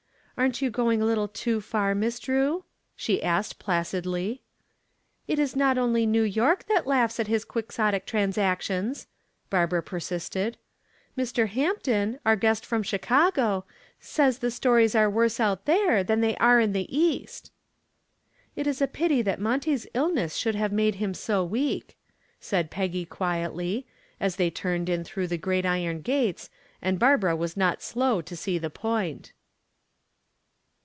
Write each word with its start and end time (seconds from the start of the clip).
"Aren't 0.37 0.59
you 0.59 0.71
going 0.71 1.03
a 1.03 1.05
little 1.05 1.27
too 1.27 1.61
far, 1.61 1.93
Miss 1.93 2.17
Drew?" 2.19 2.63
she 2.95 3.21
asked 3.21 3.59
placidly. 3.59 4.41
"It 5.27 5.37
is 5.37 5.55
not 5.55 5.77
only 5.77 6.07
New 6.07 6.23
York 6.23 6.65
that 6.65 6.87
laughs 6.87 7.19
at 7.19 7.27
his 7.27 7.45
Quixotic 7.45 8.07
transactions," 8.07 9.05
Barbara 9.51 9.83
persisted. 9.83 10.57
"Mr. 11.15 11.47
Hampton, 11.47 12.19
our 12.25 12.35
guest 12.35 12.65
from 12.65 12.81
Chicago, 12.81 13.65
says 13.99 14.39
the 14.39 14.49
stories 14.49 14.95
are 14.95 15.07
worse 15.11 15.39
out 15.39 15.65
there 15.65 16.03
than 16.03 16.21
they 16.21 16.35
are 16.37 16.59
in 16.59 16.73
the 16.73 16.87
east." 16.89 17.51
"It 18.55 18.65
is 18.65 18.81
a 18.81 18.87
pity 18.87 19.21
that 19.21 19.39
Monty's 19.39 19.85
illness 19.93 20.33
should 20.37 20.55
have 20.55 20.71
made 20.73 20.95
him 20.95 21.13
so 21.13 21.45
weak," 21.45 21.95
said 22.39 22.71
Peggy 22.71 23.05
quietly, 23.05 23.85
as 24.19 24.37
they 24.37 24.49
turned 24.49 24.89
in 24.89 25.03
through 25.03 25.27
the 25.27 25.37
great 25.37 25.67
iron 25.67 26.01
gates, 26.01 26.49
and 26.81 26.97
Barbara 26.97 27.35
was 27.35 27.55
not 27.55 27.83
slow 27.83 28.23
to 28.23 28.35
see 28.35 28.57
the 28.57 28.71
point. 28.71 29.33